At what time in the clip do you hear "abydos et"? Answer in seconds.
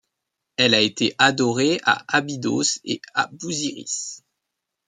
2.17-3.01